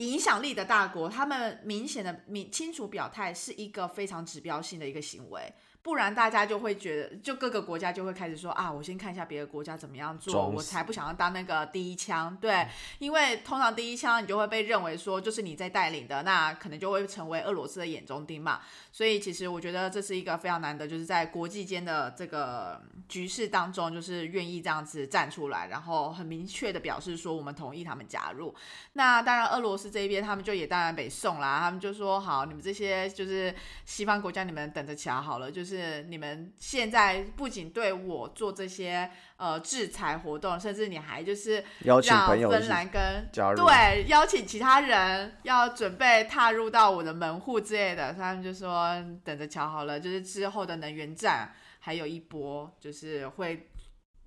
[0.00, 5.52] 影响力的大国，他们明显的明清楚表态是一个非常指标性的一个行为。
[5.82, 12.36] 不然大家就会觉得，就各个国家就会开始说啊，我先看一下别的国家怎么样做，我才不想要当那个第一枪。
[12.40, 18.60] 对，因为通常第一枪你就会被认为说就是你在带领的，那可能就会成为俄罗斯的眼中钉嘛。
[18.92, 28.54] 所以其实我觉得这是一个非常难得，就是在国际间的这个局势当中，就是愿意这样子站出来，然后很明确的表示说我们同意他们加入。
[28.94, 33.54] 那当然，俄罗斯这一边他们就也当然北宋啦，他们就说好，你们这些就是
[33.86, 35.69] 西方国家，你们等着瞧好了，就是
[36.08, 53.68] 你们现在不仅对我做这些呃制裁活动，甚至你还就是邀请芬朋友芬兰跟加入对邀请其他人要准备踏入到我的门户之类的，他们就说等着瞧好了，就是之后的能源战还有一波，就是会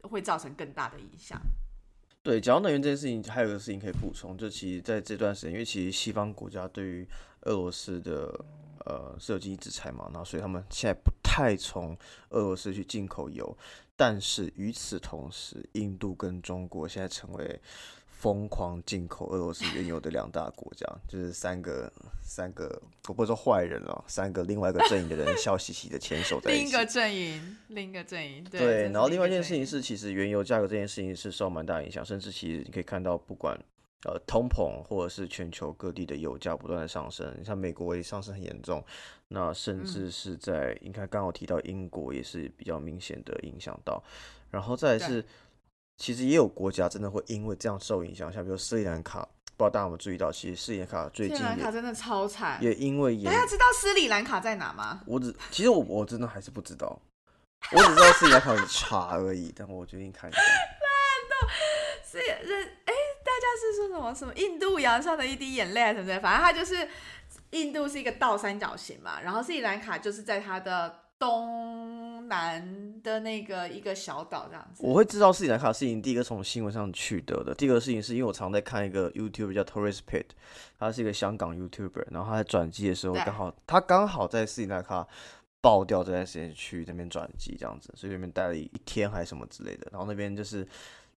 [0.04, 1.40] 会造成更大的影响。
[2.22, 7.08] 对，讲到能源这件事情，还有一个事情可以补充，就其实在这段时间，因为其实西方国家对于
[7.42, 8.34] 俄罗斯的
[8.86, 11.98] 呃是有经济制裁嘛，然后所以他们现在不太从
[12.30, 13.58] 俄罗斯去进口油，
[13.96, 17.60] 但是与此同时，印度跟中国现在成为
[18.08, 21.92] 疯狂进口俄罗斯原油的两大国家，就是三个
[22.22, 26.62] 三个，我不是说坏人了，三个另外一个阵营的人笑嘻嘻的牵手在一起。
[26.62, 28.60] 另一个阵营，另一个阵营，对。
[28.62, 33.60] 对，然后另外一件事情是，其实原油价格这件事情是受蛮大影响，甚至其实你可以看到，不管
[34.06, 38.84] 呃通膨或者是全球各地的油价不断的上升，像美国也上升很严重，
[39.30, 44.04] 那甚嗯至是在应该刚好提到英国也是比较明显的影响到，
[44.52, 45.26] 然后再来是，
[45.98, 49.22] 其实也有国家真的会因为这样受影响，像比如斯里兰卡，
[49.56, 52.62] 不知道大家有没有注意到，其实斯里兰卡最斯里近也兰卡真的超惨。
[52.62, 55.02] 也因为严大家知道斯里兰卡在哪吗？
[55.06, 57.00] 我只其实我我真的还是不知道，
[57.72, 60.40] 我只知道斯里兰卡有茶而已，但我决定看一下。
[63.74, 66.88] 说什么什么印度洋上的一滴眼泪啊什么的，反正它就是
[67.52, 74.84] 印度是一个倒三角形嘛，然后斯里兰卡就是在它的东南的那个一个小岛这样子。
[74.86, 80.26] 我会知道斯里兰卡的事情，第一个从新闻上取得的，第二个事情是因为我常在看一个 YouTube 叫 Torres Pit，
[80.78, 85.08] 他是一个香港 YouTuber，然后他在转机的时候刚好他刚好在斯里兰卡
[85.62, 90.68] 爆掉这段时间去那边转机这样子，所以那边待了一天还是什么之类的，然后那边就是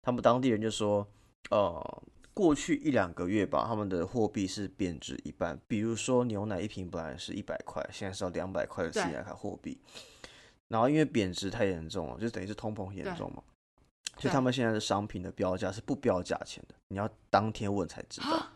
[0.02, 1.06] 他们当地人就说，
[1.50, 2.02] 呃。
[2.36, 5.58] 过去一两个月吧，他们的货币是贬值一半。
[5.66, 9.80] 比如说牛奶一瓶本来是一百块，现在是要两百块的斯里兰卡货币。
[10.68, 13.42] 然后因为贬值太严重了，就等于是通膨很严重嘛，
[14.18, 18.28] 所以他们现在的商品的标价是不标价钱的，你要当天问才知道。
[18.36, 18.52] 啊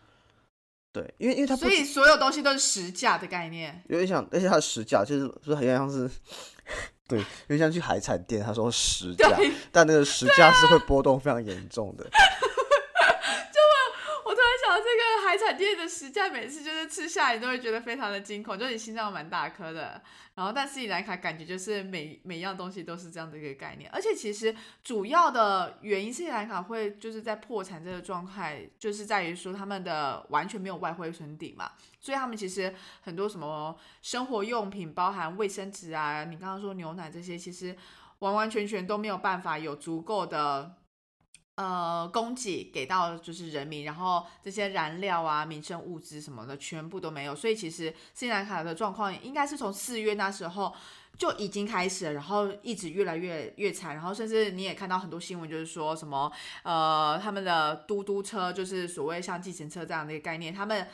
[0.93, 3.81] 对，因为因为它所以所有东西都是实价的概念。
[3.87, 6.07] 有点像，而且它的实价就是就是很像是，
[7.07, 9.29] 对，有点像去海产店，他说实价，
[9.71, 12.05] 但那个实价是会波动非常严重的。
[15.31, 20.01] 海产店的实价，每次就是吃下来都会觉得非常的惊恐，就你心脏蛮大颗的。
[20.35, 37.73] 然后，但斯里兰卡感觉就是每每样东西都是这样的一个概念，而且其实主要的原因，斯里兰卡会就是在破产这个状态，就是在于说他们的完全没有外汇存底嘛，所以他们其实很多什么生活用品，包含卫生纸啊，你刚刚说牛奶这些，其实
[38.19, 40.75] 完完全全都没有办法有足够的
[41.55, 50.73] 呃供给给到就是人民，然后这些燃料啊、民生物资什么的全部都没有，所以其实斯里兰卡的状况应该是从四月那时候
[51.17, 56.31] 就已经开始了，然后一直越来越越惨，然后甚至你也看到很多新闻，就是说什么
[56.63, 60.87] 呃他们的嘟嘟车就是所谓像计程车这样的一个概念，他们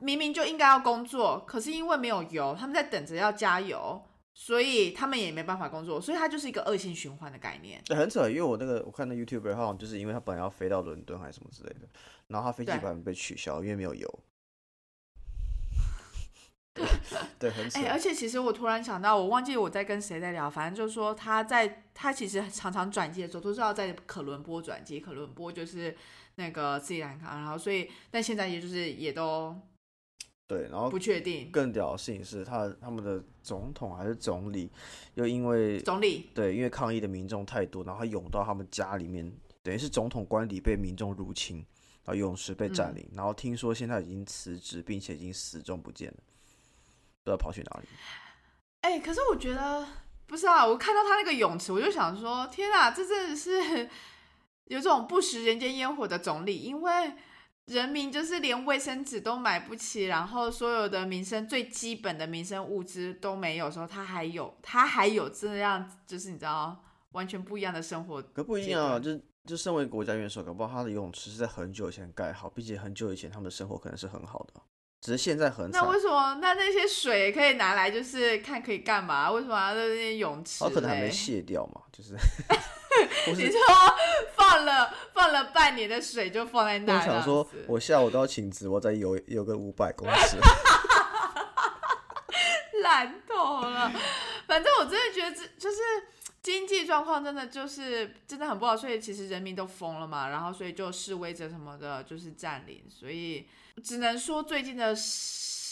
[0.00, 4.02] 明明就应该要工作，可是因为没有油，他们在等着要加油。
[4.34, 7.82] 所以他们也没办法工作，所以它就是一个恶性循环的概念。
[7.88, 11.86] 很扯，因为我那个我看那 YouTuber 好像就是因为他本来要飞到伦敦还是什么之类的，
[12.28, 14.18] 然后他飞机本来被取消，因为没有油。
[17.38, 17.78] 对，很扯。
[17.78, 25.94] 哎，而且其实我突然想到，我忘记我在跟谁在聊，反正就是说他在他其实常常转机的时候都是要在可伦坡转机，可伦坡就是
[26.36, 29.54] 那个斯里兰卡，然后所以但现在也就是也都。
[30.52, 31.50] 对，然后不确定。
[31.50, 34.70] 更屌的事情是他他们的总统还是总理，
[35.14, 41.64] 又因为总理对，因为抗议的民众太多，然后他涌到他们家里面，等于是总统官邸被民众入侵，
[42.04, 46.16] 然后泳池被占领，然后听说现在已经辞职，并且已经失踪不见了，
[47.24, 47.88] 不知道跑去哪里。
[48.82, 49.86] 哎，可是我觉得
[50.26, 53.88] 不是啊，我看到他那个泳池，我就想说，天啊，这真的是
[54.68, 57.14] 有这种不食人间烟火的总理，因为。
[57.66, 68.20] 人民就是连卫生纸都买不起，然后所有的民生最基本的民生物资都没有时候，他还有他还有这样，就是你知道完全不一样的生活。
[68.20, 74.60] 可不一样啊，就就身为国家元首，搞不好他的游泳池是在很久以前盖好，并且很久以前他们的生活可能是很好的，
[75.02, 79.28] 只是现在很那为什么那那些水可以拿来就是看可以干嘛？
[79.32, 80.62] 为什么要在那些泳池？
[80.70, 82.14] 可能还没卸掉嘛，就是。
[83.34, 83.58] 你说
[84.36, 90.36] 放了放了半年的水就放在那里，我想说，我下午都要请直播再游游个五百公尺，
[92.82, 93.90] 懒透了。
[94.46, 95.78] 反正我真的觉得这就是
[96.42, 103.46] 经济状况真的就是真的很不好，所以其实人民都疯了嘛，然后所以就示威者什么的，就是占领，所以
[103.82, 104.96] 只能说最近的。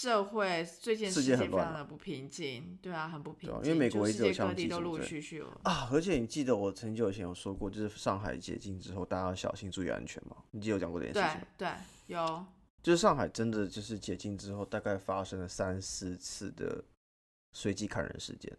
[0.01, 3.65] 社会最近世界非常的不平静，对啊，很不平静。
[3.65, 10.35] 因为美国一直有各地都陆陆续续啊，而且你记得我很久以前有说过，就是上海解禁之后，大家要小心注意安全嘛。
[10.53, 11.47] 你记得有讲过这件事情？
[11.59, 11.75] 对对，
[12.07, 12.47] 有。
[12.83, 16.83] 就是上海真的就是解禁之后，大概发生了三四次的
[17.53, 18.57] 随机砍人事件。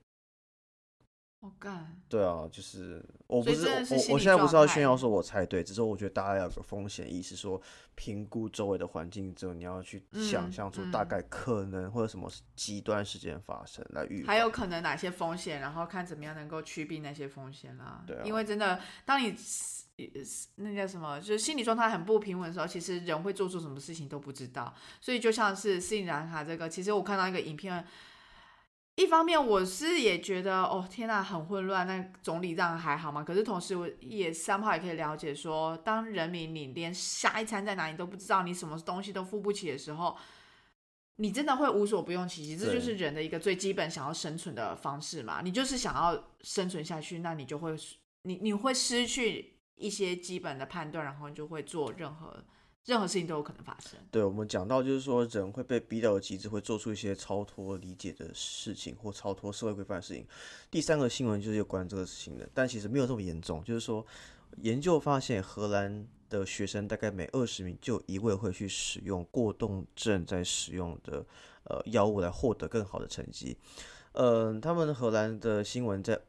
[1.42, 7.60] 我干，对啊，就是我不是我，我现在不是要炫耀说我猜对，只是我觉得大家要有个风险意识，说
[7.96, 18.04] 评估周围的环境之后，你要去想象出大概可能或者什么极端事件发生来预，还有可能哪些风险，然后看怎么样能够趋避那些风险啦。
[18.06, 19.36] 对，因为真的，当你
[20.58, 24.72] 那叫什么，就是心理状态很不平稳的时候，其实人会做出什么事情都不知道。
[25.00, 27.84] 所以就像是斯里兰卡这个，其实我看到一个影片。
[28.96, 33.24] 一方面我是也觉得哦天呐很混乱，那总理这样还好吗？
[33.24, 40.16] 可是同时我也三炮也可以了解说，当人民你连下一餐在哪里都不知道，你什么东西都付不起的时候，
[41.16, 42.58] 你真的会无所不用其极。
[42.58, 45.42] 这就是人的一个最基本想要生存的方式嘛。
[45.42, 47.74] 你就是想要生存下去，那你就会
[48.24, 52.44] 你你会失去一些基本的判断，然后你就会做任何。
[52.86, 54.00] 任何事情都有可能发生。
[54.10, 60.26] 对，我们讲到就是说，人会被逼到极致，会做出一些超脱理解的事情，或超脱社会规范的事情。
[60.70, 63.63] 第三个新闻就是有关这个事情的，但其实没有这么严重。
[63.63, 64.06] 就是说，
[64.58, 71.26] 研究发现，荷兰的学生大概每二十名就一位会去使用过动症在使用的
[71.65, 73.56] 呃药物来获得更好的成绩。
[74.13, 76.20] 嗯，他们荷兰的新闻在。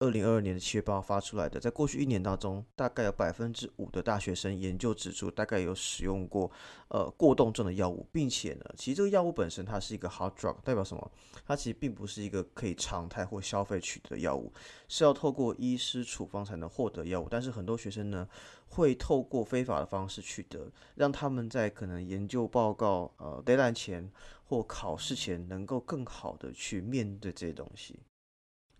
[0.00, 6.50] 二零二二年的七月八号发出来的，在过去一年当中，大概有百分之五的大学生研究指出，大概有使用过
[6.88, 11.10] 呃过动症的药物，并且呢，其实这个药物本身它是一个 hard drug，代表什么？
[11.44, 14.50] 它其实并不是一个可以常态或消费取得的药物，
[14.88, 17.28] 是要透过医师处方才能获得药物。
[17.30, 18.26] 但是很多学生呢，
[18.70, 24.10] 会透过非法的方式取得，让他们在可能研究报告呃 deadline 前
[24.46, 28.00] 或考试前，能够更好的去面对这些东西。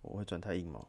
[0.00, 0.87] 我会转太硬吗？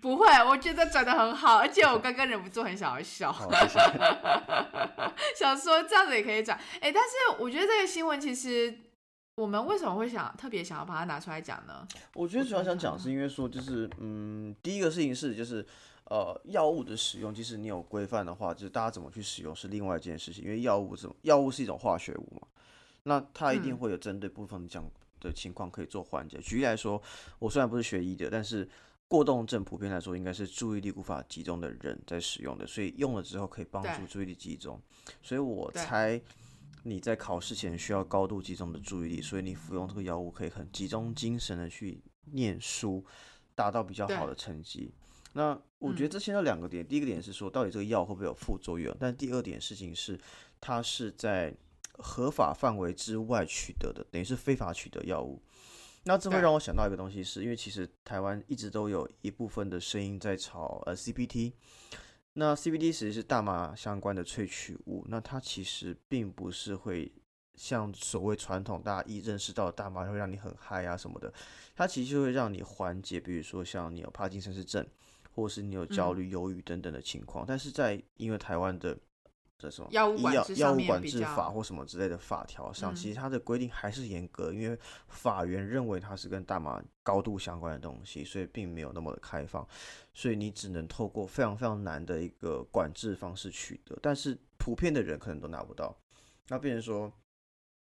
[0.00, 3.30] 不会，我觉得转的很好，而且我刚刚忍不住很想要笑，
[5.36, 6.58] 想说这样子也可以转。
[6.80, 8.74] 哎，但是我觉得这个新闻其实，
[9.36, 11.86] 我们为什么会想特别想要把它拿出来讲呢？
[12.14, 15.64] 我觉得主要想讲是因为说，就是嗯，第一个事情是，就是
[16.06, 20.42] 呃，药物的使用，即使你有规范的话，就是大家怎么去使用是另外一件事情。
[20.42, 22.46] 因为药物怎么，药物是一种化学物嘛，
[23.02, 24.90] 那它一定会有针对部分这样
[25.20, 26.38] 的情况可以做缓解。
[26.38, 27.00] 举例来说，
[27.38, 28.66] 我虽然不是学医的，但是。
[29.12, 34.80] 过动症普遍来说应该是注意力无法集中的人在使用的，所以用了之后可以帮助注意力集中。
[35.22, 36.18] 所以我猜
[36.82, 43.04] 你在考试前需要高度集中的注意力，所以你服用这个药物可以很集中精神的去念书，
[43.54, 44.90] 达到比较好的成绩。
[45.34, 48.96] 那我觉得这现在两个点，第一个点是说，到底这个药会不会有副作用？
[48.98, 50.18] 但第二点事情是，
[50.58, 51.54] 它是在
[51.98, 55.42] 合法范围之外取得的，等于是非法取得药物。
[56.04, 61.52] 那这会让我想到一个东西，是因为其实台湾一直都有一部分的声音在炒呃，CPT。
[62.34, 67.12] 那 CBT 其实是大麻相关的萃取物，那它其实并不是会
[67.54, 71.32] 像所谓传统大家一认识到的大麻会让你很嗨啊什么的，
[71.76, 74.86] 它其实会让你缓解，比如说像你有帕金森氏症，
[75.34, 77.44] 或者是你有焦虑、忧郁等等的情况。
[77.46, 78.98] 但是在因为台湾的
[79.62, 89.64] 这什么药物管药制药物管制法或什么之类的法条上，嗯其实它的规定还是严格，因为法院认为它是跟大麻高度相关的东西，所以并没有那么的开放，
[90.12, 95.96] 所以你只能透过非常非常难的一个管制方式取得，但是普遍的人可能都拿不到。
[96.48, 97.12] 那变成说，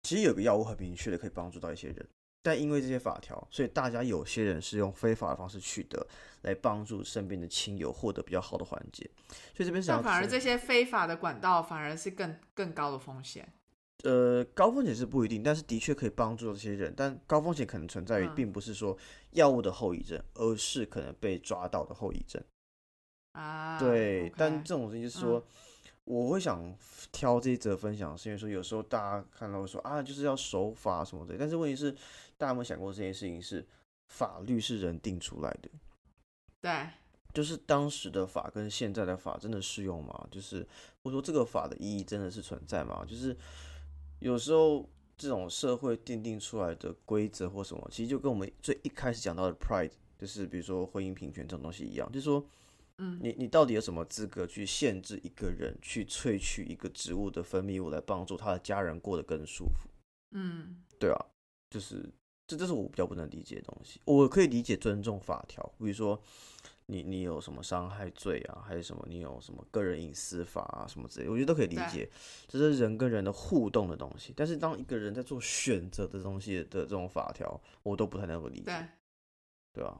[0.04, 2.08] 其实有个药物很明确的可以帮助到一些人，
[2.46, 6.06] 但因为这些法条，所以大家有些人是用非法的方式取得，
[6.44, 9.10] 来帮助身边的亲友获得比较好的缓解。
[9.56, 13.52] 所以这边想要提但反而这些非法的管道反而是更更高的风险。
[14.04, 16.94] 呃，高风险是不一定，但是的确可以帮助这些人。
[16.96, 18.96] 但高风险可能存在于，嗯并不是说
[19.32, 22.40] 药物的后遗症，而是可能被抓到的后遗症。
[23.32, 25.44] 啊，对但这种事情就是说，
[26.04, 26.78] 我会想
[27.12, 31.36] 挑这一则分享，是因为说有时候大家看到会说啊，就是要守法什么的。
[31.40, 31.96] 但是问题是，
[32.38, 33.66] 大家有没有想过这件事情是
[34.10, 35.70] 法律是人定出来的？
[36.62, 36.90] 对，
[37.34, 40.28] 就是当时的法跟现在的法真的适用吗？
[40.32, 40.68] 就是
[41.04, 43.06] 或者说这个法的意义真的是存在吗？
[43.08, 43.36] 就是
[44.20, 52.46] 有时候这种社会奠定出来的规则或什么，其实就跟我们最一开始讲到的 pride，就是比如说婚姻平权这种东西一样，就是说，
[52.98, 59.90] 嗯，你你到底有什么资格去限制一个人去萃取一个植物的分泌物来帮助他的家人过得更舒服？
[60.32, 61.26] 嗯对啊，
[61.70, 62.10] 就是
[62.48, 64.00] 这这是我比较不能理解的东西。
[64.06, 66.22] 我可以理解尊重法条，比如说
[66.88, 72.10] 你你有什么伤害罪啊，还是什么你有什么个人隐私法啊什么之类，我觉得都可以理对解，
[72.48, 74.34] 这是人跟人的互动的东西。
[74.36, 78.88] 但是当一个人在做选择的东西的这种法条，我都不太能够理解，，
[79.74, 79.98] 对啊，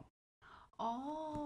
[0.78, 1.45] 哦。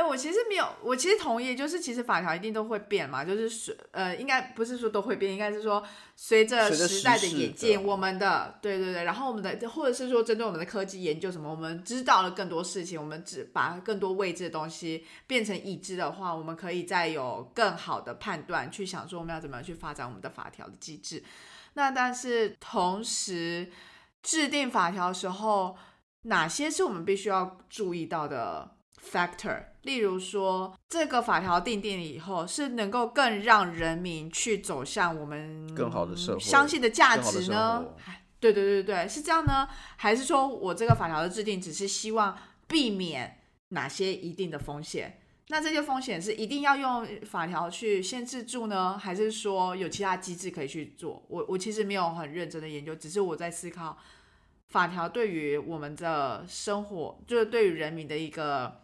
[0.00, 5.86] 哎、我其实没有，我其实同意，就是其实法条一定都会变嘛，就是随呃，应该不是说都会变，应该是说
[6.16, 21.22] 随着时代的演进，我们的对对对，然后我们的或者是说针对我们的科技研究什么，我们知道了更多事情，我们只把更多未知的东西变成已知的话，我们可以再有更好的判断，去想说我们要怎么样去发展我们的法条的机制。
[21.74, 23.70] 那但是同时
[24.22, 25.76] 制定法条的时候，
[26.22, 29.64] 哪些是我们必须要注意到的 factor？
[29.82, 37.84] 例如说，这个法条定定了以后，是能够更让人民去走向我们更好的社会相信的价值呢
[38.38, 39.68] 对对对对，是这样呢？
[39.96, 42.36] 还是说我这个法条的制定只是希望
[42.66, 43.38] 避免
[43.68, 45.20] 哪些一定的风险？
[45.48, 51.22] 那这些风险是一定要用法条去限制住呢，还是说有其他机制可以去做？
[51.28, 53.98] 我我其实没有很认真的研究，只是我在思考
[54.68, 58.79] 法条对于我们的生活，就是对于人民的一个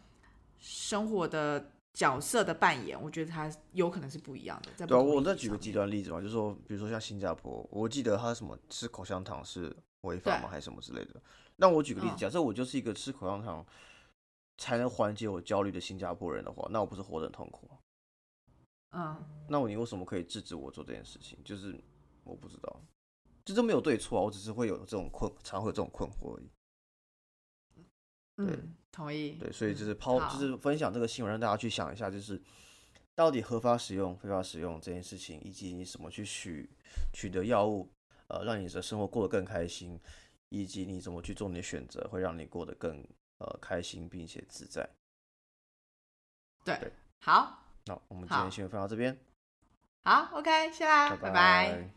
[0.58, 4.70] 生活的角色的扮演，我觉得它有可能是不一样的。
[4.76, 11.20] 在对啊，我再举个极端例子嘛，就是说，比如说像新加坡，我记得他什么吃口香糖是违法吗，还是什么之类的？
[11.56, 13.64] 那我举个例子，嗯假设我就是一个吃口香糖
[14.58, 17.78] 才能缓解我焦虑的新加坡人的话，那我不是活得很痛苦吗？
[18.92, 21.38] 嗯，那我你为什么可以制止我做这件事情？
[21.44, 21.74] 就是
[22.24, 22.80] 我不知道，
[23.44, 26.50] 这都没有对错啊，我只是会有这种困，常会有这种困惑而已。
[28.36, 29.32] 对嗯，同意。
[29.32, 32.40] 对，所以就是嗯抛，就是分享这个新闻，让大家去想一下，就是
[33.14, 36.68] 到底合法使用、非法使用这件事情，以及你怎么去取
[37.12, 37.90] 取得药物，
[38.28, 39.98] 呃，让你的生活过得更开心，
[40.50, 43.02] 以及你怎么去做你的选择，会让你过得更
[43.38, 44.88] 呃开心并且自在。
[46.64, 49.16] 对对，好，那我们今天好新闻分享到这边，
[50.04, 51.95] 好，OK，谢啦，拜拜拜拜